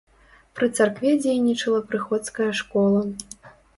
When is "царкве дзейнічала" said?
0.77-1.79